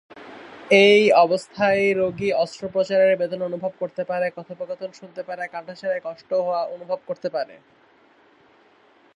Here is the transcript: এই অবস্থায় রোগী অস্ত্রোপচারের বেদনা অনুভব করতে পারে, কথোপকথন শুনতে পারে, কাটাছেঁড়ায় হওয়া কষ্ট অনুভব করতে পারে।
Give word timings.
এই 0.83 1.01
অবস্থায় 1.25 1.83
রোগী 1.93 2.29
অস্ত্রোপচারের 2.43 3.19
বেদনা 3.19 3.43
অনুভব 3.45 3.71
করতে 3.79 4.03
পারে, 4.03 4.27
কথোপকথন 4.35 4.91
শুনতে 4.91 5.21
পারে, 5.23 5.43
কাটাছেঁড়ায় 5.47 6.01
হওয়া 6.01 6.07
কষ্ট 6.07 6.29
অনুভব 6.75 6.99
করতে 7.07 7.27
পারে। 7.29 7.55